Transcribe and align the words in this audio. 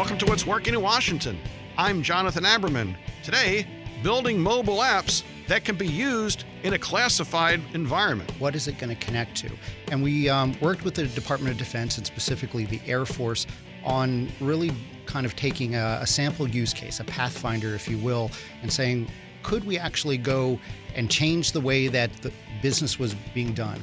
Welcome 0.00 0.16
to 0.16 0.24
What's 0.24 0.46
Working 0.46 0.72
in 0.72 0.80
Washington. 0.80 1.38
I'm 1.76 2.02
Jonathan 2.02 2.44
Aberman. 2.44 2.96
Today, 3.22 3.66
building 4.02 4.40
mobile 4.40 4.78
apps 4.78 5.24
that 5.46 5.62
can 5.62 5.76
be 5.76 5.86
used 5.86 6.44
in 6.62 6.72
a 6.72 6.78
classified 6.78 7.60
environment. 7.74 8.32
What 8.38 8.54
is 8.54 8.66
it 8.66 8.78
going 8.78 8.96
to 8.96 9.04
connect 9.04 9.36
to? 9.42 9.50
And 9.92 10.02
we 10.02 10.26
um, 10.30 10.56
worked 10.62 10.84
with 10.84 10.94
the 10.94 11.06
Department 11.08 11.52
of 11.52 11.58
Defense 11.58 11.98
and 11.98 12.06
specifically 12.06 12.64
the 12.64 12.80
Air 12.86 13.04
Force 13.04 13.46
on 13.84 14.30
really 14.40 14.72
kind 15.04 15.26
of 15.26 15.36
taking 15.36 15.74
a, 15.74 15.98
a 16.00 16.06
sample 16.06 16.48
use 16.48 16.72
case, 16.72 16.98
a 17.00 17.04
pathfinder, 17.04 17.74
if 17.74 17.86
you 17.86 17.98
will, 17.98 18.30
and 18.62 18.72
saying, 18.72 19.06
could 19.42 19.64
we 19.64 19.78
actually 19.78 20.16
go 20.16 20.58
and 20.94 21.10
change 21.10 21.52
the 21.52 21.60
way 21.60 21.88
that 21.88 22.10
the 22.22 22.32
business 22.62 22.98
was 22.98 23.14
being 23.34 23.52
done? 23.52 23.78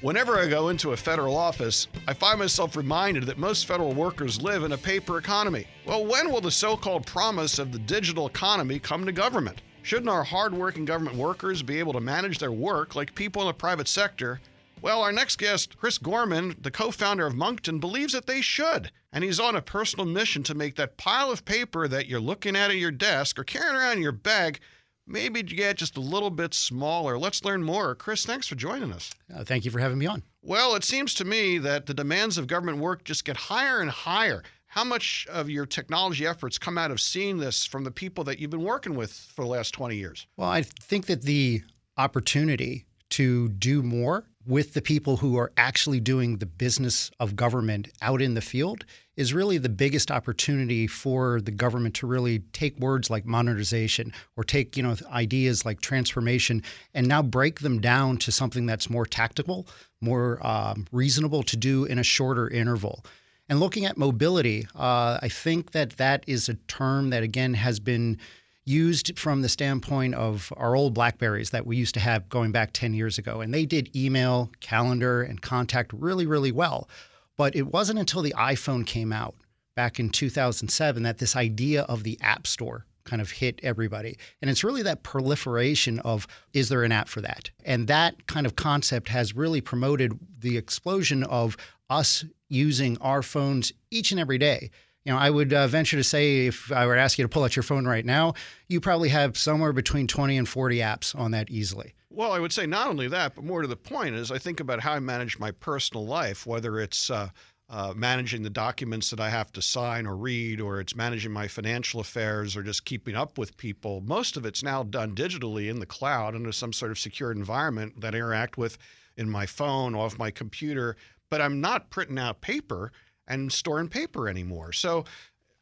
Whenever 0.00 0.38
I 0.38 0.46
go 0.46 0.68
into 0.68 0.92
a 0.92 0.96
federal 0.96 1.36
office, 1.36 1.88
I 2.06 2.14
find 2.14 2.38
myself 2.38 2.76
reminded 2.76 3.24
that 3.24 3.36
most 3.36 3.66
federal 3.66 3.92
workers 3.92 4.40
live 4.40 4.62
in 4.62 4.70
a 4.70 4.78
paper 4.78 5.18
economy. 5.18 5.66
Well, 5.84 6.06
when 6.06 6.30
will 6.30 6.40
the 6.40 6.52
so 6.52 6.76
called 6.76 7.04
promise 7.04 7.58
of 7.58 7.72
the 7.72 7.80
digital 7.80 8.28
economy 8.28 8.78
come 8.78 9.04
to 9.06 9.10
government? 9.12 9.60
Shouldn't 9.82 10.08
our 10.08 10.22
hardworking 10.22 10.84
government 10.84 11.16
workers 11.16 11.64
be 11.64 11.80
able 11.80 11.94
to 11.94 12.00
manage 12.00 12.38
their 12.38 12.52
work 12.52 12.94
like 12.94 13.16
people 13.16 13.42
in 13.42 13.48
the 13.48 13.54
private 13.54 13.88
sector? 13.88 14.40
Well, 14.80 15.02
our 15.02 15.10
next 15.10 15.34
guest, 15.34 15.76
Chris 15.76 15.98
Gorman, 15.98 16.54
the 16.60 16.70
co 16.70 16.92
founder 16.92 17.26
of 17.26 17.34
Monkton, 17.34 17.80
believes 17.80 18.12
that 18.12 18.26
they 18.28 18.40
should. 18.40 18.92
And 19.12 19.24
he's 19.24 19.40
on 19.40 19.56
a 19.56 19.62
personal 19.62 20.06
mission 20.06 20.44
to 20.44 20.54
make 20.54 20.76
that 20.76 20.96
pile 20.96 21.32
of 21.32 21.44
paper 21.44 21.88
that 21.88 22.06
you're 22.06 22.20
looking 22.20 22.54
at 22.54 22.70
at 22.70 22.76
your 22.76 22.92
desk 22.92 23.36
or 23.36 23.42
carrying 23.42 23.74
around 23.74 23.96
in 23.96 24.02
your 24.04 24.12
bag 24.12 24.60
maybe 25.08 25.42
get 25.42 25.76
just 25.76 25.96
a 25.96 26.00
little 26.00 26.30
bit 26.30 26.54
smaller. 26.54 27.18
Let's 27.18 27.44
learn 27.44 27.62
more. 27.62 27.94
Chris, 27.94 28.24
thanks 28.24 28.46
for 28.46 28.54
joining 28.54 28.92
us. 28.92 29.10
Uh, 29.34 29.44
thank 29.44 29.64
you 29.64 29.70
for 29.70 29.78
having 29.78 29.98
me 29.98 30.06
on. 30.06 30.22
Well, 30.42 30.74
it 30.74 30.84
seems 30.84 31.14
to 31.14 31.24
me 31.24 31.58
that 31.58 31.86
the 31.86 31.94
demands 31.94 32.38
of 32.38 32.46
government 32.46 32.78
work 32.78 33.04
just 33.04 33.24
get 33.24 33.36
higher 33.36 33.80
and 33.80 33.90
higher. 33.90 34.42
How 34.66 34.84
much 34.84 35.26
of 35.30 35.48
your 35.48 35.66
technology 35.66 36.26
efforts 36.26 36.58
come 36.58 36.76
out 36.76 36.90
of 36.90 37.00
seeing 37.00 37.38
this 37.38 37.64
from 37.64 37.84
the 37.84 37.90
people 37.90 38.22
that 38.24 38.38
you've 38.38 38.50
been 38.50 38.62
working 38.62 38.94
with 38.94 39.12
for 39.12 39.42
the 39.42 39.50
last 39.50 39.72
20 39.72 39.96
years? 39.96 40.26
Well, 40.36 40.50
I 40.50 40.62
think 40.62 41.06
that 41.06 41.22
the 41.22 41.62
opportunity 41.96 42.84
to 43.10 43.48
do 43.48 43.82
more 43.82 44.26
with 44.46 44.74
the 44.74 44.82
people 44.82 45.16
who 45.16 45.36
are 45.36 45.52
actually 45.56 46.00
doing 46.00 46.38
the 46.38 46.46
business 46.46 47.10
of 47.18 47.36
government 47.36 47.88
out 48.02 48.22
in 48.22 48.34
the 48.34 48.40
field 48.40 48.84
is 49.18 49.34
really 49.34 49.58
the 49.58 49.68
biggest 49.68 50.12
opportunity 50.12 50.86
for 50.86 51.40
the 51.40 51.50
government 51.50 51.92
to 51.92 52.06
really 52.06 52.38
take 52.52 52.78
words 52.78 53.10
like 53.10 53.26
modernization 53.26 54.12
or 54.36 54.44
take 54.44 54.76
you 54.76 54.82
know 54.82 54.94
ideas 55.10 55.66
like 55.66 55.80
transformation 55.80 56.62
and 56.94 57.08
now 57.08 57.20
break 57.20 57.58
them 57.58 57.80
down 57.80 58.16
to 58.16 58.30
something 58.30 58.64
that's 58.64 58.88
more 58.88 59.04
tactical, 59.04 59.66
more 60.00 60.38
um, 60.46 60.86
reasonable 60.92 61.42
to 61.42 61.56
do 61.56 61.84
in 61.84 61.98
a 61.98 62.04
shorter 62.04 62.48
interval. 62.48 63.04
And 63.48 63.58
looking 63.58 63.86
at 63.86 63.98
mobility, 63.98 64.68
uh, 64.76 65.18
I 65.20 65.28
think 65.28 65.72
that 65.72 65.96
that 65.96 66.22
is 66.28 66.48
a 66.48 66.54
term 66.68 67.10
that 67.10 67.24
again 67.24 67.54
has 67.54 67.80
been 67.80 68.18
used 68.66 69.18
from 69.18 69.42
the 69.42 69.48
standpoint 69.48 70.14
of 70.14 70.52
our 70.56 70.76
old 70.76 70.94
Blackberries 70.94 71.50
that 71.50 71.66
we 71.66 71.76
used 71.76 71.94
to 71.94 72.00
have 72.00 72.28
going 72.28 72.52
back 72.52 72.70
10 72.72 72.94
years 72.94 73.18
ago. 73.18 73.40
And 73.40 73.52
they 73.52 73.66
did 73.66 73.96
email, 73.96 74.52
calendar, 74.60 75.22
and 75.22 75.42
contact 75.42 75.92
really, 75.92 76.26
really 76.26 76.52
well. 76.52 76.88
But 77.38 77.56
it 77.56 77.68
wasn't 77.68 78.00
until 78.00 78.20
the 78.20 78.34
iPhone 78.36 78.84
came 78.84 79.12
out 79.12 79.34
back 79.74 79.98
in 79.98 80.10
2007 80.10 81.04
that 81.04 81.18
this 81.18 81.36
idea 81.36 81.82
of 81.82 82.02
the 82.02 82.18
App 82.20 82.46
Store 82.46 82.84
kind 83.04 83.22
of 83.22 83.30
hit 83.30 83.60
everybody. 83.62 84.18
And 84.42 84.50
it's 84.50 84.64
really 84.64 84.82
that 84.82 85.02
proliferation 85.02 85.98
of 86.00 86.26
is 86.52 86.68
there 86.68 86.84
an 86.84 86.92
app 86.92 87.08
for 87.08 87.22
that? 87.22 87.50
And 87.64 87.86
that 87.86 88.26
kind 88.26 88.44
of 88.44 88.56
concept 88.56 89.08
has 89.08 89.34
really 89.34 89.62
promoted 89.62 90.18
the 90.40 90.58
explosion 90.58 91.24
of 91.24 91.56
us 91.88 92.24
using 92.48 92.98
our 93.00 93.22
phones 93.22 93.72
each 93.90 94.10
and 94.10 94.20
every 94.20 94.36
day. 94.36 94.70
You 95.08 95.14
know, 95.14 95.20
I 95.20 95.30
would 95.30 95.54
uh, 95.54 95.66
venture 95.68 95.96
to 95.96 96.04
say 96.04 96.48
if 96.48 96.70
I 96.70 96.84
were 96.84 96.94
to 96.94 97.00
ask 97.00 97.16
you 97.16 97.24
to 97.24 97.30
pull 97.30 97.42
out 97.42 97.56
your 97.56 97.62
phone 97.62 97.86
right 97.86 98.04
now, 98.04 98.34
you 98.66 98.78
probably 98.78 99.08
have 99.08 99.38
somewhere 99.38 99.72
between 99.72 100.06
20 100.06 100.36
and 100.36 100.46
40 100.46 100.80
apps 100.80 101.18
on 101.18 101.30
that 101.30 101.48
easily. 101.48 101.94
Well, 102.10 102.30
I 102.32 102.38
would 102.38 102.52
say 102.52 102.66
not 102.66 102.88
only 102.88 103.08
that, 103.08 103.34
but 103.34 103.42
more 103.42 103.62
to 103.62 103.68
the 103.68 103.74
point 103.74 104.16
is 104.16 104.30
I 104.30 104.36
think 104.36 104.60
about 104.60 104.80
how 104.80 104.92
I 104.92 104.98
manage 104.98 105.38
my 105.38 105.50
personal 105.50 106.04
life, 106.04 106.46
whether 106.46 106.78
it's 106.78 107.08
uh, 107.08 107.30
uh, 107.70 107.94
managing 107.96 108.42
the 108.42 108.50
documents 108.50 109.08
that 109.08 109.18
I 109.18 109.30
have 109.30 109.50
to 109.52 109.62
sign 109.62 110.06
or 110.06 110.14
read, 110.14 110.60
or 110.60 110.78
it's 110.78 110.94
managing 110.94 111.32
my 111.32 111.48
financial 111.48 112.00
affairs, 112.00 112.54
or 112.54 112.62
just 112.62 112.84
keeping 112.84 113.16
up 113.16 113.38
with 113.38 113.56
people. 113.56 114.02
Most 114.02 114.36
of 114.36 114.44
it's 114.44 114.62
now 114.62 114.82
done 114.82 115.14
digitally 115.14 115.70
in 115.70 115.80
the 115.80 115.86
cloud 115.86 116.34
under 116.34 116.52
some 116.52 116.74
sort 116.74 116.90
of 116.90 116.98
secure 116.98 117.32
environment 117.32 117.98
that 118.02 118.14
I 118.14 118.18
interact 118.18 118.58
with 118.58 118.76
in 119.16 119.30
my 119.30 119.46
phone, 119.46 119.94
off 119.94 120.18
my 120.18 120.30
computer. 120.30 120.96
But 121.30 121.40
I'm 121.40 121.62
not 121.62 121.88
printing 121.88 122.18
out 122.18 122.42
paper 122.42 122.92
and 123.28 123.52
storing 123.52 123.88
paper 123.88 124.28
anymore. 124.28 124.72
So, 124.72 125.04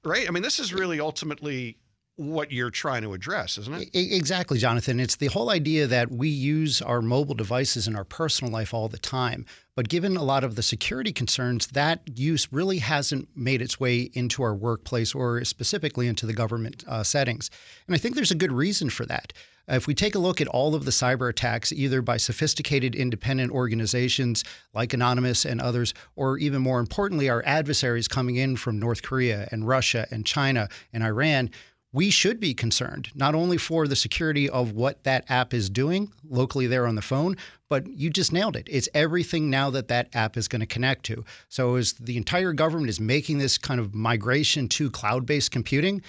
right? 0.04 0.26
I 0.26 0.30
mean, 0.30 0.42
this 0.42 0.58
is 0.58 0.72
really 0.72 1.00
ultimately 1.00 1.76
what 2.16 2.50
you're 2.50 2.70
trying 2.70 3.02
to 3.02 3.12
address, 3.12 3.58
isn't 3.58 3.74
it? 3.74 3.90
Exactly, 3.92 4.58
Jonathan. 4.58 4.98
It's 4.98 5.16
the 5.16 5.26
whole 5.26 5.50
idea 5.50 5.86
that 5.86 6.10
we 6.10 6.28
use 6.28 6.80
our 6.80 7.02
mobile 7.02 7.34
devices 7.34 7.86
in 7.86 7.94
our 7.94 8.04
personal 8.04 8.52
life 8.52 8.72
all 8.72 8.88
the 8.88 8.98
time. 8.98 9.44
But 9.74 9.90
given 9.90 10.16
a 10.16 10.22
lot 10.22 10.42
of 10.42 10.56
the 10.56 10.62
security 10.62 11.12
concerns, 11.12 11.66
that 11.68 12.00
use 12.18 12.50
really 12.50 12.78
hasn't 12.78 13.28
made 13.36 13.60
its 13.60 13.78
way 13.78 14.10
into 14.14 14.42
our 14.42 14.54
workplace 14.54 15.14
or 15.14 15.44
specifically 15.44 16.06
into 16.08 16.24
the 16.24 16.32
government 16.32 16.84
uh, 16.88 17.02
settings. 17.02 17.50
And 17.86 17.94
I 17.94 17.98
think 17.98 18.14
there's 18.14 18.30
a 18.30 18.36
good 18.36 18.52
reason 18.52 18.88
for 18.88 19.04
that. 19.06 19.34
If 19.68 19.86
we 19.86 19.94
take 19.94 20.14
a 20.14 20.20
look 20.20 20.40
at 20.40 20.46
all 20.46 20.74
of 20.76 20.84
the 20.84 20.92
cyber 20.92 21.28
attacks, 21.28 21.72
either 21.72 22.00
by 22.00 22.18
sophisticated 22.18 22.94
independent 22.94 23.50
organizations 23.50 24.44
like 24.72 24.94
Anonymous 24.94 25.44
and 25.44 25.60
others, 25.60 25.92
or 26.14 26.38
even 26.38 26.62
more 26.62 26.78
importantly, 26.78 27.28
our 27.28 27.42
adversaries 27.44 28.06
coming 28.06 28.36
in 28.36 28.56
from 28.56 28.78
North 28.78 29.02
Korea 29.02 29.48
and 29.50 29.66
Russia 29.66 30.06
and 30.10 30.24
China 30.24 30.68
and 30.92 31.02
Iran, 31.02 31.50
we 31.96 32.10
should 32.10 32.38
be 32.38 32.52
concerned 32.52 33.08
not 33.14 33.34
only 33.34 33.56
for 33.56 33.88
the 33.88 33.96
security 33.96 34.50
of 34.50 34.72
what 34.72 35.02
that 35.04 35.24
app 35.30 35.54
is 35.54 35.70
doing 35.70 36.12
locally 36.28 36.66
there 36.66 36.86
on 36.86 36.94
the 36.94 37.00
phone, 37.00 37.34
but 37.70 37.86
you 37.86 38.10
just 38.10 38.34
nailed 38.34 38.54
it. 38.54 38.68
It's 38.70 38.86
everything 38.92 39.48
now 39.48 39.70
that 39.70 39.88
that 39.88 40.14
app 40.14 40.36
is 40.36 40.46
going 40.46 40.60
to 40.60 40.66
connect 40.66 41.06
to. 41.06 41.24
So 41.48 41.76
as 41.76 41.94
the 41.94 42.18
entire 42.18 42.52
government 42.52 42.90
is 42.90 43.00
making 43.00 43.38
this 43.38 43.56
kind 43.56 43.80
of 43.80 43.94
migration 43.94 44.68
to 44.68 44.90
cloud-based 44.90 45.50
computing, 45.50 46.02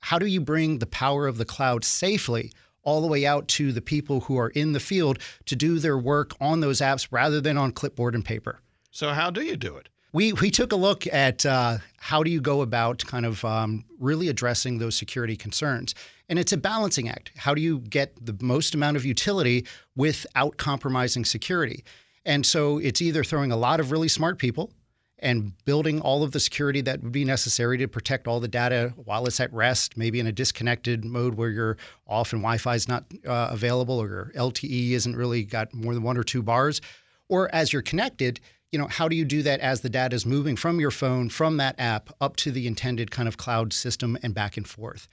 how 0.00 0.18
do 0.18 0.24
you 0.24 0.40
bring 0.40 0.78
the 0.78 0.86
power 0.86 1.26
of 1.26 1.36
the 1.36 1.44
cloud 1.44 1.84
safely 1.84 2.50
all 2.82 3.02
the 3.02 3.06
way 3.06 3.26
out 3.26 3.46
to 3.48 3.70
the 3.70 3.82
people 3.82 4.20
who 4.20 4.38
are 4.38 4.48
in 4.48 4.72
the 4.72 4.80
field 4.80 5.18
to 5.44 5.54
do 5.54 5.78
their 5.78 5.98
work 5.98 6.32
on 6.40 6.60
those 6.60 6.80
apps 6.80 7.08
rather 7.10 7.42
than 7.42 7.58
on 7.58 7.70
clipboard 7.70 8.14
and 8.14 8.24
paper. 8.24 8.60
So, 8.90 9.10
how 9.10 9.30
do 9.30 9.42
you 9.42 9.56
do 9.58 9.76
it? 9.76 9.90
We, 10.14 10.32
we 10.32 10.52
took 10.52 10.70
a 10.70 10.76
look 10.76 11.08
at 11.08 11.44
uh, 11.44 11.78
how 11.98 12.22
do 12.22 12.30
you 12.30 12.40
go 12.40 12.62
about 12.62 13.04
kind 13.04 13.26
of 13.26 13.44
um, 13.44 13.84
really 13.98 14.28
addressing 14.28 14.78
those 14.78 14.94
security 14.94 15.34
concerns. 15.34 15.92
And 16.28 16.38
it's 16.38 16.52
a 16.52 16.56
balancing 16.56 17.08
act. 17.08 17.32
How 17.36 17.52
do 17.52 17.60
you 17.60 17.80
get 17.80 18.14
the 18.24 18.36
most 18.40 18.76
amount 18.76 18.96
of 18.96 19.04
utility 19.04 19.66
without 19.96 20.56
compromising 20.56 21.24
security? 21.24 21.82
And 22.24 22.46
so 22.46 22.78
it's 22.78 23.02
either 23.02 23.24
throwing 23.24 23.50
a 23.50 23.56
lot 23.56 23.80
of 23.80 23.90
really 23.90 24.06
smart 24.06 24.38
people 24.38 24.70
and 25.18 25.52
building 25.64 26.00
all 26.00 26.22
of 26.22 26.30
the 26.30 26.38
security 26.38 26.80
that 26.82 27.02
would 27.02 27.10
be 27.10 27.24
necessary 27.24 27.76
to 27.78 27.88
protect 27.88 28.28
all 28.28 28.38
the 28.38 28.46
data 28.46 28.92
while 29.04 29.26
it's 29.26 29.40
at 29.40 29.52
rest, 29.52 29.96
maybe 29.96 30.20
in 30.20 30.28
a 30.28 30.32
disconnected 30.32 31.04
mode 31.04 31.34
where 31.34 31.50
you're 31.50 31.76
off 32.06 32.32
and 32.32 32.40
Wi-Fi 32.40 32.76
is 32.76 32.86
not 32.86 33.04
uh, 33.26 33.48
available 33.50 33.98
or 33.98 34.08
your 34.08 34.32
LTE 34.36 34.92
isn't 34.92 35.16
really 35.16 35.42
got 35.42 35.74
more 35.74 35.92
than 35.92 36.04
one 36.04 36.16
or 36.16 36.22
two 36.22 36.42
bars, 36.42 36.80
or 37.28 37.52
as 37.52 37.72
you're 37.72 37.82
connected, 37.82 38.38
you 38.74 38.78
know, 38.78 38.88
how 38.88 39.06
do 39.06 39.14
you 39.14 39.24
do 39.24 39.40
that 39.42 39.60
as 39.60 39.82
the 39.82 39.88
data 39.88 40.16
is 40.16 40.26
moving 40.26 40.56
from 40.56 40.80
your 40.80 40.90
phone, 40.90 41.28
from 41.28 41.58
that 41.58 41.76
app 41.78 42.10
up 42.20 42.34
to 42.34 42.50
the 42.50 42.66
intended 42.66 43.12
kind 43.12 43.28
of 43.28 43.36
cloud 43.36 43.72
system 43.72 44.18
and 44.24 44.34
back 44.34 44.56
and 44.56 44.66
forth? 44.66 45.06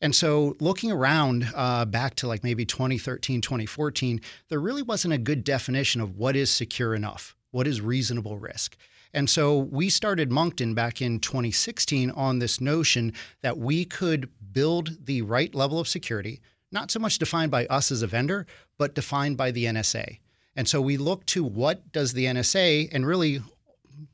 And 0.00 0.16
so, 0.16 0.56
looking 0.60 0.90
around 0.90 1.46
uh, 1.54 1.84
back 1.84 2.14
to 2.16 2.26
like 2.26 2.42
maybe 2.42 2.64
2013, 2.64 3.42
2014, 3.42 4.18
there 4.48 4.60
really 4.60 4.80
wasn't 4.80 5.12
a 5.12 5.18
good 5.18 5.44
definition 5.44 6.00
of 6.00 6.16
what 6.16 6.36
is 6.36 6.50
secure 6.50 6.94
enough, 6.94 7.36
what 7.50 7.66
is 7.66 7.82
reasonable 7.82 8.38
risk. 8.38 8.78
And 9.12 9.28
so 9.28 9.58
we 9.58 9.90
started 9.90 10.32
Monkton 10.32 10.72
back 10.72 11.02
in 11.02 11.20
2016 11.20 12.12
on 12.12 12.38
this 12.38 12.62
notion 12.62 13.12
that 13.42 13.58
we 13.58 13.84
could 13.84 14.30
build 14.54 15.04
the 15.04 15.20
right 15.20 15.54
level 15.54 15.78
of 15.78 15.86
security, 15.86 16.40
not 16.72 16.90
so 16.90 16.98
much 16.98 17.18
defined 17.18 17.50
by 17.50 17.66
us 17.66 17.92
as 17.92 18.00
a 18.00 18.06
vendor, 18.06 18.46
but 18.78 18.94
defined 18.94 19.36
by 19.36 19.50
the 19.50 19.66
NSA. 19.66 20.16
And 20.56 20.68
so 20.68 20.80
we 20.80 20.96
look 20.96 21.24
to 21.26 21.42
what 21.44 21.92
does 21.92 22.12
the 22.12 22.26
NSA 22.26 22.90
and 22.92 23.06
really 23.06 23.40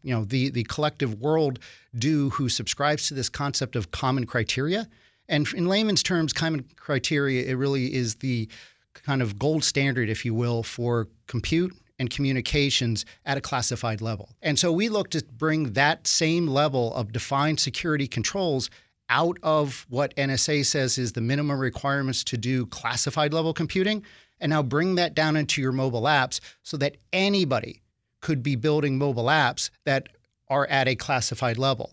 you 0.02 0.14
know 0.14 0.25
the 0.25 0.50
the 0.50 0.64
collective 0.64 1.20
world 1.20 1.58
do 1.96 2.31
who 2.31 2.49
subscribes 2.49 3.08
to 3.08 3.14
this 3.14 3.29
concept 3.29 3.76
of 3.76 3.90
common 3.90 4.26
criteria. 4.26 4.88
And 5.29 5.46
in 5.55 5.67
layman's 5.67 6.02
terms, 6.02 6.32
common 6.32 6.64
criteria 6.76 7.44
it 7.44 7.55
really 7.55 7.94
is 7.94 8.17
the 8.17 8.49
kind 8.94 9.23
of 9.23 9.38
gold 9.38 9.64
standard, 9.64 10.08
if 10.08 10.25
you 10.25 10.35
will, 10.35 10.62
for 10.62 11.08
compute 11.26 11.75
and 11.99 12.11
communications 12.11 13.05
at 13.25 13.37
a 13.37 13.40
classified 13.40 14.00
level. 14.00 14.31
And 14.43 14.58
so 14.58 14.73
we 14.73 14.88
look 14.88 15.11
to 15.11 15.25
bring 15.37 15.73
that 15.73 16.06
same 16.06 16.46
level 16.46 16.94
of 16.94 17.12
defined 17.12 17.61
security 17.61 18.06
controls 18.06 18.70
out 19.11 19.38
of 19.43 19.87
what 19.88 20.14
NSA 20.17 20.67
says 20.67 20.99
is 20.99 21.12
the 21.12 21.20
minimum 21.20 21.58
requirements 21.58 22.23
to 22.25 22.37
do 22.37 22.67
classified 22.67 23.32
level 23.32 23.52
computing 23.52 24.05
and 24.40 24.50
now 24.50 24.62
bring 24.62 24.94
that 24.96 25.14
down 25.14 25.37
into 25.37 25.61
your 25.61 25.73
mobile 25.73 26.02
apps 26.02 26.40
so 26.62 26.76
that 26.76 26.96
anybody 27.12 27.82
could 28.20 28.43
be 28.43 28.56
building 28.56 28.99
mobile 28.99 29.26
apps 29.26 29.70
that 29.85 30.08
are 30.49 30.67
at 30.67 30.88
a 30.88 30.94
classified 30.94 31.58
level. 31.58 31.93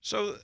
So 0.00 0.36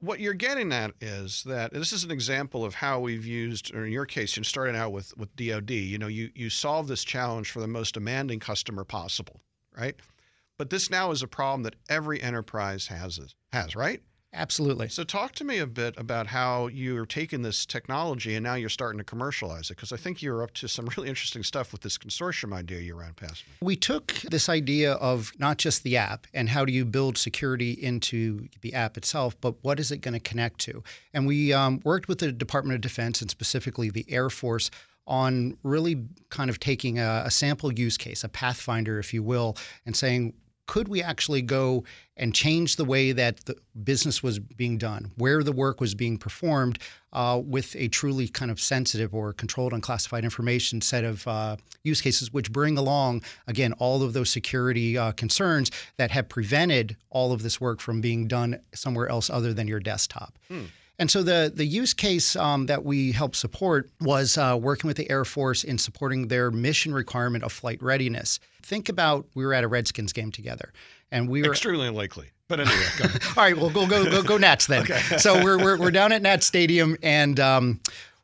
what 0.00 0.20
you're 0.20 0.34
getting 0.34 0.72
at 0.72 0.92
is 1.00 1.42
that 1.44 1.72
this 1.72 1.92
is 1.92 2.04
an 2.04 2.10
example 2.10 2.64
of 2.64 2.74
how 2.74 3.00
we've 3.00 3.26
used, 3.26 3.74
or 3.74 3.86
in 3.86 3.92
your 3.92 4.06
case, 4.06 4.36
you 4.36 4.44
started 4.44 4.76
out 4.76 4.92
with 4.92 5.16
with 5.16 5.34
DoD. 5.36 5.70
You 5.70 5.98
know, 5.98 6.08
you 6.08 6.30
you 6.34 6.50
solve 6.50 6.88
this 6.88 7.04
challenge 7.04 7.50
for 7.50 7.60
the 7.60 7.68
most 7.68 7.94
demanding 7.94 8.40
customer 8.40 8.84
possible, 8.84 9.40
right? 9.76 9.96
But 10.58 10.70
this 10.70 10.90
now 10.90 11.10
is 11.10 11.22
a 11.22 11.26
problem 11.26 11.62
that 11.64 11.76
every 11.88 12.22
enterprise 12.22 12.86
has 12.88 13.18
has, 13.52 13.74
right? 13.74 14.02
Absolutely. 14.34 14.88
So, 14.88 15.04
talk 15.04 15.32
to 15.36 15.44
me 15.44 15.58
a 15.58 15.66
bit 15.66 15.94
about 15.96 16.26
how 16.26 16.66
you're 16.66 17.06
taking 17.06 17.42
this 17.42 17.64
technology 17.64 18.34
and 18.34 18.42
now 18.42 18.54
you're 18.54 18.68
starting 18.68 18.98
to 18.98 19.04
commercialize 19.04 19.70
it, 19.70 19.76
because 19.76 19.92
I 19.92 19.96
think 19.96 20.22
you're 20.22 20.42
up 20.42 20.52
to 20.54 20.68
some 20.68 20.86
really 20.96 21.08
interesting 21.08 21.44
stuff 21.44 21.72
with 21.72 21.82
this 21.82 21.96
consortium 21.96 22.52
idea 22.52 22.80
you 22.80 22.96
ran 22.96 23.14
past 23.14 23.44
me. 23.46 23.52
We 23.60 23.76
took 23.76 24.12
this 24.28 24.48
idea 24.48 24.94
of 24.94 25.32
not 25.38 25.58
just 25.58 25.84
the 25.84 25.96
app 25.96 26.26
and 26.34 26.48
how 26.48 26.64
do 26.64 26.72
you 26.72 26.84
build 26.84 27.16
security 27.16 27.72
into 27.72 28.48
the 28.60 28.74
app 28.74 28.96
itself, 28.96 29.40
but 29.40 29.54
what 29.62 29.78
is 29.78 29.92
it 29.92 29.98
going 29.98 30.14
to 30.14 30.20
connect 30.20 30.58
to? 30.60 30.82
And 31.12 31.26
we 31.26 31.52
um, 31.52 31.80
worked 31.84 32.08
with 32.08 32.18
the 32.18 32.32
Department 32.32 32.74
of 32.74 32.80
Defense 32.80 33.20
and 33.20 33.30
specifically 33.30 33.90
the 33.90 34.04
Air 34.08 34.30
Force 34.30 34.70
on 35.06 35.56
really 35.62 36.02
kind 36.30 36.50
of 36.50 36.58
taking 36.58 36.98
a, 36.98 37.24
a, 37.26 37.30
sample 37.30 37.70
use 37.72 37.98
case, 37.98 38.24
a 38.24 38.28
pathfinder, 38.28 38.98
if 38.98 39.12
you 39.12 39.22
will, 39.22 39.54
and 39.84 39.94
saying, 39.94 40.32
could 40.66 40.88
we 40.88 41.02
actually 41.02 41.42
go 41.42 41.84
and 42.16 42.34
change 42.34 42.76
the 42.76 42.84
way 42.84 43.12
that 43.12 43.44
the 43.44 43.56
business 43.82 44.22
was 44.22 44.38
being 44.38 44.78
done, 44.78 45.10
where 45.16 45.42
the 45.42 45.52
work 45.52 45.80
was 45.80 45.94
being 45.94 46.16
performed, 46.16 46.78
uh, 47.12 47.40
with 47.44 47.74
a 47.76 47.88
truly 47.88 48.28
kind 48.28 48.50
of 48.50 48.60
sensitive 48.60 49.14
or 49.14 49.32
controlled 49.32 49.72
unclassified 49.72 50.24
information 50.24 50.80
set 50.80 51.04
of 51.04 51.26
uh, 51.26 51.56
use 51.82 52.00
cases, 52.00 52.32
which 52.32 52.52
bring 52.52 52.78
along, 52.78 53.22
again, 53.46 53.72
all 53.74 54.02
of 54.02 54.12
those 54.12 54.30
security 54.30 54.96
uh, 54.96 55.12
concerns 55.12 55.70
that 55.96 56.10
have 56.10 56.28
prevented 56.28 56.96
all 57.10 57.32
of 57.32 57.42
this 57.42 57.60
work 57.60 57.80
from 57.80 58.00
being 58.00 58.26
done 58.26 58.60
somewhere 58.74 59.08
else 59.08 59.28
other 59.30 59.52
than 59.52 59.68
your 59.68 59.80
desktop. 59.80 60.38
Hmm. 60.48 60.64
And 60.98 61.10
so 61.10 61.22
the 61.22 61.52
the 61.54 61.64
use 61.64 61.92
case 61.92 62.36
um, 62.36 62.66
that 62.66 62.84
we 62.84 63.12
helped 63.12 63.36
support 63.36 63.90
was 64.00 64.38
uh, 64.38 64.56
working 64.60 64.86
with 64.86 64.96
the 64.96 65.10
Air 65.10 65.24
Force 65.24 65.64
in 65.64 65.78
supporting 65.78 66.28
their 66.28 66.50
mission 66.50 66.94
requirement 66.94 67.42
of 67.42 67.52
flight 67.52 67.82
readiness. 67.82 68.38
Think 68.62 68.88
about 68.88 69.26
we 69.34 69.44
were 69.44 69.54
at 69.54 69.64
a 69.64 69.68
Redskins 69.68 70.12
game 70.12 70.30
together, 70.30 70.72
and 71.10 71.28
we 71.28 71.42
were 71.42 71.50
extremely 71.50 71.88
unlikely. 71.88 72.30
But 72.46 72.60
anyway, 72.60 72.84
all 73.36 73.42
right, 73.42 73.56
well, 73.56 73.70
go 73.70 73.86
go 73.86 74.08
go 74.08 74.22
go 74.22 74.36
Nats 74.38 74.66
then. 74.66 74.82
okay. 74.82 75.00
so 75.18 75.42
we're, 75.42 75.58
we're 75.58 75.78
we're 75.78 75.90
down 75.90 76.12
at 76.12 76.22
Nats 76.22 76.46
Stadium, 76.46 76.96
and 77.02 77.40
um, 77.40 77.80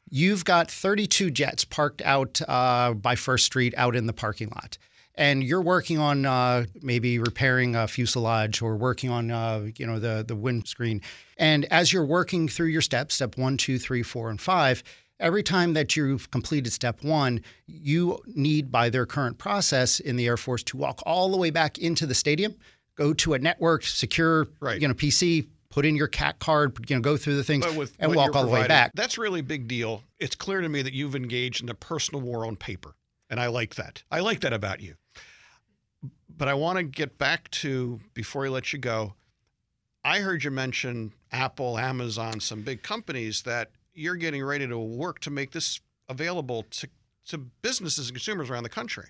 you've 0.08 0.44
got 0.44 0.70
32 0.70 1.30
jets 1.32 1.64
parked 1.64 2.02
out 2.02 2.40
uh, 2.46 2.94
by 2.94 3.16
First 3.16 3.46
Street 3.46 3.74
out 3.76 3.96
in 3.96 4.06
the 4.06 4.12
parking 4.12 4.48
lot 4.50 4.78
and 5.14 5.42
you're 5.42 5.62
working 5.62 5.98
on 5.98 6.24
uh, 6.24 6.64
maybe 6.82 7.18
repairing 7.18 7.74
a 7.74 7.86
fuselage 7.88 8.62
or 8.62 8.76
working 8.76 9.10
on 9.10 9.30
uh, 9.30 9.68
you 9.76 9.86
know 9.86 9.98
the 9.98 10.24
the 10.26 10.36
windscreen. 10.36 11.02
And 11.36 11.64
as 11.66 11.92
you're 11.92 12.04
working 12.04 12.48
through 12.48 12.68
your 12.68 12.82
steps, 12.82 13.14
step 13.16 13.36
one, 13.36 13.56
two, 13.56 13.78
three, 13.78 14.02
four, 14.02 14.30
and 14.30 14.40
five, 14.40 14.82
every 15.20 15.42
time 15.42 15.74
that 15.74 15.96
you've 15.96 16.30
completed 16.30 16.72
step 16.72 17.02
one, 17.02 17.40
you 17.66 18.18
need, 18.26 18.72
by 18.72 18.90
their 18.90 19.06
current 19.06 19.38
process 19.38 20.00
in 20.00 20.16
the 20.16 20.26
Air 20.26 20.36
Force, 20.36 20.62
to 20.64 20.76
walk 20.76 21.02
all 21.06 21.30
the 21.30 21.36
way 21.36 21.50
back 21.50 21.78
into 21.78 22.06
the 22.06 22.14
stadium, 22.14 22.54
go 22.96 23.12
to 23.14 23.34
a 23.34 23.38
networked, 23.38 23.84
secure, 23.84 24.48
right. 24.60 24.80
you 24.80 24.88
know, 24.88 24.94
PC, 24.94 25.46
put 25.70 25.86
in 25.86 25.94
your 25.94 26.08
CAC 26.08 26.38
card, 26.38 26.76
you 26.88 26.96
know, 26.96 27.02
go 27.02 27.16
through 27.16 27.36
the 27.36 27.44
things, 27.44 27.64
and 27.98 28.14
walk 28.14 28.34
all 28.34 28.44
the 28.44 28.50
way 28.50 28.66
back. 28.66 28.92
That's 28.94 29.16
really 29.16 29.40
a 29.40 29.44
big 29.44 29.68
deal. 29.68 30.02
It's 30.18 30.34
clear 30.34 30.60
to 30.60 30.68
me 30.68 30.82
that 30.82 30.92
you've 30.92 31.14
engaged 31.14 31.62
in 31.62 31.68
a 31.68 31.74
personal 31.74 32.20
war 32.20 32.44
on 32.46 32.56
paper, 32.56 32.94
and 33.30 33.40
I 33.40 33.46
like 33.46 33.76
that. 33.76 34.02
I 34.10 34.20
like 34.20 34.40
that 34.40 34.52
about 34.52 34.80
you. 34.80 34.96
But 36.36 36.48
I 36.48 36.54
want 36.54 36.78
to 36.78 36.82
get 36.82 37.16
back 37.16 37.50
to 37.52 38.00
before 38.12 38.44
I 38.44 38.48
let 38.48 38.72
you 38.72 38.78
go. 38.78 39.14
I 40.04 40.20
heard 40.20 40.42
you 40.42 40.50
mention 40.50 41.12
Apple, 41.30 41.78
Amazon, 41.78 42.40
some 42.40 42.62
big 42.62 42.82
companies 42.82 43.42
that 43.42 43.70
you're 43.94 44.16
getting 44.16 44.42
ready 44.42 44.66
to 44.66 44.78
work 44.78 45.20
to 45.20 45.30
make 45.30 45.52
this 45.52 45.80
available 46.08 46.64
to, 46.70 46.88
to 47.26 47.38
businesses 47.38 48.08
and 48.08 48.16
consumers 48.16 48.50
around 48.50 48.64
the 48.64 48.68
country. 48.68 49.08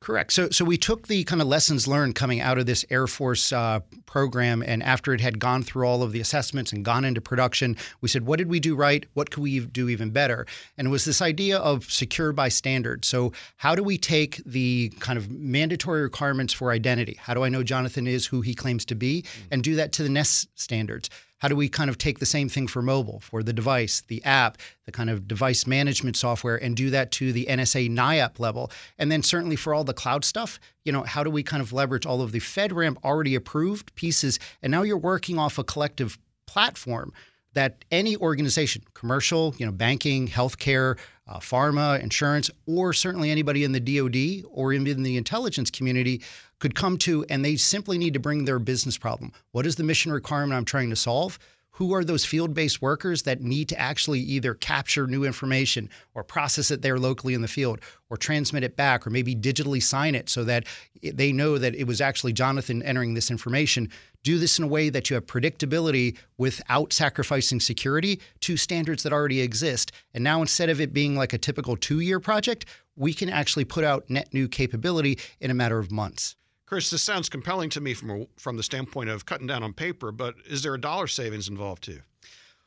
Correct. 0.00 0.32
So, 0.32 0.50
so 0.50 0.64
we 0.64 0.76
took 0.76 1.08
the 1.08 1.24
kind 1.24 1.40
of 1.40 1.48
lessons 1.48 1.88
learned 1.88 2.14
coming 2.14 2.40
out 2.40 2.58
of 2.58 2.66
this 2.66 2.84
Air 2.90 3.06
Force 3.06 3.52
uh, 3.52 3.80
program, 4.04 4.62
and 4.62 4.82
after 4.82 5.14
it 5.14 5.20
had 5.20 5.38
gone 5.38 5.62
through 5.62 5.86
all 5.86 6.02
of 6.02 6.12
the 6.12 6.20
assessments 6.20 6.70
and 6.70 6.84
gone 6.84 7.04
into 7.04 7.20
production, 7.20 7.76
we 8.02 8.08
said, 8.08 8.26
what 8.26 8.38
did 8.38 8.48
we 8.48 8.60
do 8.60 8.76
right? 8.76 9.06
What 9.14 9.30
could 9.30 9.42
we 9.42 9.60
do 9.60 9.88
even 9.88 10.10
better? 10.10 10.46
And 10.76 10.86
it 10.88 10.90
was 10.90 11.04
this 11.04 11.22
idea 11.22 11.58
of 11.58 11.90
secure 11.90 12.32
by 12.32 12.48
standard. 12.48 13.04
So, 13.04 13.32
how 13.56 13.74
do 13.74 13.82
we 13.82 13.98
take 13.98 14.42
the 14.44 14.92
kind 15.00 15.18
of 15.18 15.30
mandatory 15.30 16.02
requirements 16.02 16.52
for 16.52 16.70
identity? 16.70 17.16
How 17.18 17.34
do 17.34 17.42
I 17.42 17.48
know 17.48 17.62
Jonathan 17.62 18.06
is 18.06 18.26
who 18.26 18.42
he 18.42 18.54
claims 18.54 18.84
to 18.86 18.94
be, 18.94 19.22
mm-hmm. 19.22 19.48
and 19.50 19.64
do 19.64 19.74
that 19.76 19.92
to 19.92 20.02
the 20.02 20.08
NIST 20.08 20.48
standards? 20.54 21.10
How 21.38 21.48
do 21.48 21.56
we 21.56 21.68
kind 21.68 21.90
of 21.90 21.98
take 21.98 22.18
the 22.18 22.26
same 22.26 22.48
thing 22.48 22.66
for 22.66 22.80
mobile, 22.80 23.20
for 23.20 23.42
the 23.42 23.52
device, 23.52 24.02
the 24.08 24.24
app, 24.24 24.58
the 24.86 24.92
kind 24.92 25.10
of 25.10 25.28
device 25.28 25.66
management 25.66 26.16
software, 26.16 26.56
and 26.56 26.76
do 26.76 26.90
that 26.90 27.12
to 27.12 27.32
the 27.32 27.46
NSA 27.46 27.90
NIAP 27.90 28.38
level? 28.38 28.70
And 28.98 29.12
then 29.12 29.22
certainly 29.22 29.56
for 29.56 29.74
all 29.74 29.84
the 29.84 29.92
cloud 29.92 30.24
stuff, 30.24 30.58
you 30.84 30.92
know, 30.92 31.02
how 31.02 31.22
do 31.22 31.30
we 31.30 31.42
kind 31.42 31.62
of 31.62 31.72
leverage 31.72 32.06
all 32.06 32.22
of 32.22 32.32
the 32.32 32.40
FedRAMP 32.40 32.96
already 33.04 33.34
approved 33.34 33.94
pieces? 33.96 34.38
And 34.62 34.70
now 34.70 34.82
you're 34.82 34.96
working 34.96 35.38
off 35.38 35.58
a 35.58 35.64
collective 35.64 36.18
platform 36.46 37.12
that 37.52 37.84
any 37.90 38.16
organization, 38.16 38.82
commercial, 38.94 39.54
you 39.58 39.66
know, 39.66 39.72
banking, 39.72 40.28
healthcare, 40.28 40.98
uh, 41.28 41.38
pharma, 41.38 42.00
insurance, 42.00 42.50
or 42.66 42.92
certainly 42.92 43.30
anybody 43.30 43.64
in 43.64 43.72
the 43.72 43.80
DoD 43.80 44.48
or 44.50 44.72
even 44.72 44.86
in 44.86 45.02
the 45.02 45.16
intelligence 45.16 45.70
community 45.70 46.22
could 46.58 46.74
come 46.74 46.96
to, 46.98 47.24
and 47.28 47.44
they 47.44 47.56
simply 47.56 47.98
need 47.98 48.14
to 48.14 48.20
bring 48.20 48.44
their 48.44 48.58
business 48.58 48.96
problem. 48.96 49.32
What 49.52 49.66
is 49.66 49.76
the 49.76 49.84
mission 49.84 50.12
requirement 50.12 50.56
I'm 50.56 50.64
trying 50.64 50.90
to 50.90 50.96
solve? 50.96 51.38
Who 51.76 51.92
are 51.92 52.04
those 52.04 52.24
field 52.24 52.54
based 52.54 52.80
workers 52.80 53.22
that 53.22 53.42
need 53.42 53.68
to 53.68 53.78
actually 53.78 54.20
either 54.20 54.54
capture 54.54 55.06
new 55.06 55.24
information 55.24 55.90
or 56.14 56.24
process 56.24 56.70
it 56.70 56.80
there 56.80 56.98
locally 56.98 57.34
in 57.34 57.42
the 57.42 57.48
field 57.48 57.80
or 58.08 58.16
transmit 58.16 58.64
it 58.64 58.76
back 58.76 59.06
or 59.06 59.10
maybe 59.10 59.36
digitally 59.36 59.82
sign 59.82 60.14
it 60.14 60.30
so 60.30 60.42
that 60.44 60.64
they 61.02 61.32
know 61.32 61.58
that 61.58 61.74
it 61.74 61.84
was 61.84 62.00
actually 62.00 62.32
Jonathan 62.32 62.82
entering 62.82 63.12
this 63.12 63.30
information? 63.30 63.90
Do 64.22 64.38
this 64.38 64.58
in 64.58 64.64
a 64.64 64.68
way 64.68 64.88
that 64.88 65.10
you 65.10 65.14
have 65.14 65.26
predictability 65.26 66.16
without 66.38 66.94
sacrificing 66.94 67.60
security 67.60 68.20
to 68.40 68.56
standards 68.56 69.02
that 69.02 69.12
already 69.12 69.42
exist. 69.42 69.92
And 70.14 70.24
now 70.24 70.40
instead 70.40 70.70
of 70.70 70.80
it 70.80 70.94
being 70.94 71.14
like 71.14 71.34
a 71.34 71.38
typical 71.38 71.76
two 71.76 72.00
year 72.00 72.20
project, 72.20 72.64
we 72.96 73.12
can 73.12 73.28
actually 73.28 73.66
put 73.66 73.84
out 73.84 74.08
net 74.08 74.32
new 74.32 74.48
capability 74.48 75.18
in 75.40 75.50
a 75.50 75.54
matter 75.54 75.78
of 75.78 75.92
months. 75.92 76.36
Chris, 76.66 76.90
this 76.90 77.02
sounds 77.02 77.28
compelling 77.28 77.70
to 77.70 77.80
me 77.80 77.94
from 77.94 78.26
from 78.36 78.56
the 78.56 78.62
standpoint 78.62 79.08
of 79.08 79.24
cutting 79.24 79.46
down 79.46 79.62
on 79.62 79.72
paper, 79.72 80.10
but 80.12 80.34
is 80.46 80.62
there 80.62 80.74
a 80.74 80.80
dollar 80.80 81.06
savings 81.06 81.48
involved 81.48 81.84
too? 81.84 82.00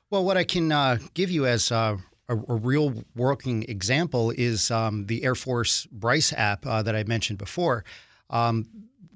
Well, 0.10 0.24
what 0.26 0.38
I 0.38 0.44
can 0.44 0.72
uh, 0.72 0.98
give 1.14 1.30
you 1.30 1.46
as 1.46 1.72
uh, 1.72 1.98
a, 2.30 2.36
a, 2.36 2.56
real 2.56 3.04
working 3.16 3.64
example 3.64 4.32
is 4.32 4.72
um, 4.72 5.06
the 5.06 5.24
Air 5.24 5.36
Force 5.36 5.86
Bryce 5.92 6.34
app 6.34 6.66
uh, 6.66 6.82
that 6.82 6.96
I 6.96 7.04
mentioned 7.04 7.38
before. 7.38 7.84
Um, 8.32 8.66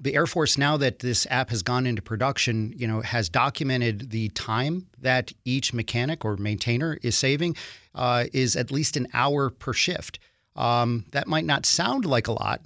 the 0.00 0.14
Air 0.14 0.26
Force, 0.26 0.58
now 0.58 0.76
that 0.76 0.98
this 0.98 1.26
app 1.30 1.50
has 1.50 1.62
gone 1.62 1.86
into 1.86 2.02
production, 2.02 2.74
you 2.76 2.86
know, 2.86 3.00
has 3.00 3.28
documented 3.28 4.10
the 4.10 4.28
time 4.30 4.86
that 5.00 5.32
each 5.44 5.72
mechanic 5.72 6.24
or 6.24 6.36
maintainer 6.36 6.98
is 7.02 7.16
saving 7.16 7.56
uh, 7.94 8.24
is 8.32 8.54
at 8.54 8.70
least 8.70 8.96
an 8.96 9.08
hour 9.14 9.50
per 9.50 9.72
shift. 9.72 10.18
Um, 10.56 11.06
that 11.12 11.26
might 11.26 11.44
not 11.44 11.66
sound 11.66 12.04
like 12.04 12.28
a 12.28 12.32
lot, 12.32 12.60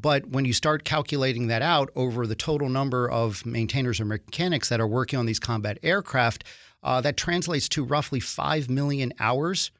but 0.00 0.28
when 0.28 0.44
you 0.44 0.52
start 0.52 0.84
calculating 0.84 1.48
that 1.48 1.62
out 1.62 1.90
over 1.96 2.26
the 2.26 2.34
total 2.34 2.68
number 2.68 3.10
of 3.10 3.44
maintainers 3.44 4.00
or 4.00 4.04
mechanics 4.04 4.68
that 4.68 4.80
are 4.80 4.86
working 4.86 5.18
on 5.18 5.26
these 5.26 5.40
combat 5.40 5.78
aircraft, 5.82 6.44
uh, 6.82 7.00
that 7.00 7.16
translates 7.16 7.68
to 7.68 7.84
roughly 7.84 8.20
5 8.20 8.70
million 8.70 9.12
hours 9.20 9.70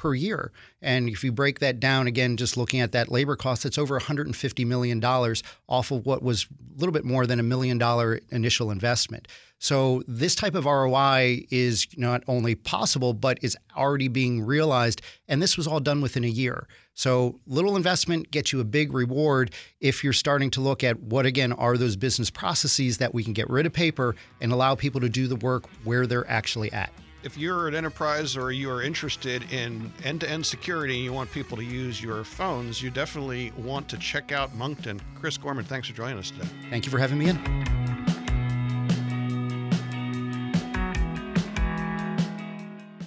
per 0.00 0.14
year. 0.14 0.50
And 0.80 1.10
if 1.10 1.22
you 1.22 1.30
break 1.30 1.58
that 1.58 1.78
down 1.78 2.06
again, 2.06 2.38
just 2.38 2.56
looking 2.56 2.80
at 2.80 2.92
that 2.92 3.12
labor 3.12 3.36
cost, 3.36 3.66
it's 3.66 3.76
over 3.76 4.00
$150 4.00 4.66
million 4.66 5.04
off 5.04 5.90
of 5.90 6.06
what 6.06 6.22
was 6.22 6.46
a 6.74 6.80
little 6.80 6.92
bit 6.94 7.04
more 7.04 7.26
than 7.26 7.38
a 7.38 7.42
million 7.42 7.76
dollar 7.76 8.18
initial 8.30 8.70
investment. 8.70 9.28
So 9.58 10.02
this 10.08 10.34
type 10.34 10.54
of 10.54 10.64
ROI 10.64 11.44
is 11.50 11.86
not 11.98 12.22
only 12.26 12.54
possible, 12.54 13.12
but 13.12 13.38
is 13.42 13.58
already 13.76 14.08
being 14.08 14.42
realized. 14.42 15.02
And 15.28 15.42
this 15.42 15.58
was 15.58 15.66
all 15.66 15.80
done 15.80 16.00
within 16.00 16.24
a 16.24 16.28
year. 16.28 16.66
So 16.94 17.38
little 17.46 17.76
investment 17.76 18.30
gets 18.30 18.54
you 18.54 18.60
a 18.60 18.64
big 18.64 18.94
reward 18.94 19.52
if 19.80 20.02
you're 20.02 20.14
starting 20.14 20.50
to 20.52 20.62
look 20.62 20.82
at 20.82 20.98
what, 20.98 21.26
again, 21.26 21.52
are 21.52 21.76
those 21.76 21.94
business 21.94 22.30
processes 22.30 22.96
that 22.98 23.12
we 23.12 23.22
can 23.22 23.34
get 23.34 23.50
rid 23.50 23.66
of 23.66 23.74
paper 23.74 24.16
and 24.40 24.50
allow 24.50 24.74
people 24.76 25.02
to 25.02 25.10
do 25.10 25.28
the 25.28 25.36
work 25.36 25.68
where 25.84 26.06
they're 26.06 26.28
actually 26.30 26.72
at 26.72 26.90
if 27.22 27.36
you're 27.36 27.68
an 27.68 27.74
enterprise 27.74 28.36
or 28.36 28.50
you 28.50 28.70
are 28.70 28.82
interested 28.82 29.50
in 29.52 29.92
end-to-end 30.04 30.44
security 30.44 30.94
and 30.94 31.04
you 31.04 31.12
want 31.12 31.30
people 31.30 31.56
to 31.56 31.64
use 31.64 32.02
your 32.02 32.24
phones, 32.24 32.82
you 32.82 32.90
definitely 32.90 33.52
want 33.58 33.88
to 33.90 33.98
check 33.98 34.32
out 34.32 34.54
Monkton. 34.56 35.00
Chris 35.14 35.36
Gorman, 35.36 35.64
thanks 35.64 35.88
for 35.88 35.94
joining 35.94 36.18
us 36.18 36.30
today. 36.30 36.48
Thank 36.70 36.86
you 36.86 36.90
for 36.90 36.98
having 36.98 37.18
me 37.18 37.28
in. 37.28 37.36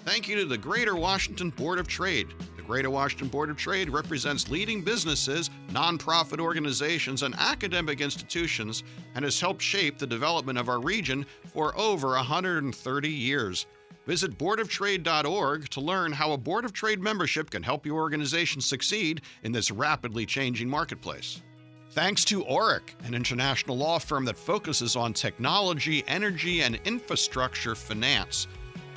Thank 0.05 0.27
you 0.27 0.35
to 0.37 0.45
the 0.45 0.57
Greater 0.57 0.95
Washington 0.95 1.49
Board 1.49 1.79
of 1.79 1.87
Trade. 1.87 2.27
The 2.55 2.63
The 2.63 2.67
Greater 2.67 2.89
Washington 2.89 3.27
Board 3.27 3.49
of 3.49 3.57
Trade 3.57 3.89
represents 3.89 4.49
leading 4.49 4.81
businesses, 4.81 5.49
nonprofit 5.71 6.39
organizations, 6.39 7.21
and 7.21 7.35
academic 7.37 7.99
institutions 7.99 8.85
and 9.15 9.25
has 9.25 9.37
helped 9.37 9.61
shape 9.61 9.97
the 9.97 10.07
development 10.07 10.57
of 10.57 10.69
our 10.69 10.79
region 10.79 11.25
for 11.51 11.77
over 11.77 12.11
130 12.11 13.09
years. 13.09 13.65
Visit 14.05 14.37
boardoftrade.org 14.37 15.69
to 15.69 15.81
learn 15.81 16.11
how 16.11 16.33
a 16.33 16.37
Board 16.37 16.65
of 16.65 16.73
Trade 16.73 17.01
membership 17.01 17.49
can 17.49 17.63
help 17.63 17.85
your 17.85 17.99
organization 17.99 18.59
succeed 18.59 19.21
in 19.43 19.51
this 19.51 19.71
rapidly 19.71 20.25
changing 20.25 20.69
marketplace. 20.69 21.41
Thanks 21.91 22.25
to 22.25 22.43
Orrick, 22.43 22.89
an 23.05 23.13
international 23.13 23.77
law 23.77 23.99
firm 23.99 24.25
that 24.25 24.35
focuses 24.35 24.95
on 24.95 25.13
technology, 25.13 26.03
energy, 26.07 26.63
and 26.63 26.79
infrastructure 26.85 27.75
finance. 27.75 28.47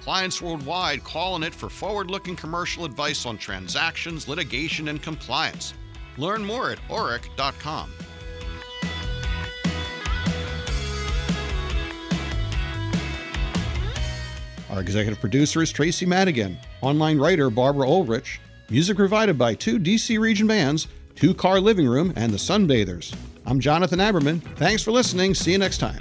Clients 0.01 0.41
worldwide 0.41 1.05
call 1.05 1.35
on 1.35 1.43
it 1.43 1.55
for 1.55 1.69
forward 1.69 2.11
looking 2.11 2.35
commercial 2.35 2.85
advice 2.85 3.27
on 3.27 3.37
transactions, 3.37 4.29
litigation, 4.29 4.89
and 4.89 5.03
compliance. 5.03 5.75
Learn 6.17 6.45
more 6.45 6.71
at 6.71 6.79
orrick.com. 6.89 7.91
Our 14.77 14.83
executive 14.83 15.19
producer 15.19 15.63
is 15.63 15.73
Tracy 15.73 16.05
Madigan, 16.05 16.59
online 16.83 17.17
writer 17.17 17.49
Barbara 17.49 17.89
Ulrich, 17.89 18.43
music 18.69 18.99
provided 18.99 19.39
by 19.39 19.55
two 19.55 19.79
DC 19.79 20.21
region 20.21 20.47
bands, 20.47 20.87
Two 21.15 21.33
Car 21.33 21.61
Living 21.61 21.87
Room, 21.87 22.13
and 22.15 22.31
the 22.31 22.37
Sunbathers. 22.37 23.15
I'm 23.47 23.59
Jonathan 23.59 24.01
Aberman. 24.01 24.43
Thanks 24.59 24.83
for 24.83 24.91
listening. 24.91 25.35
See 25.35 25.53
you 25.53 25.57
next 25.57 25.79
time. 25.79 25.99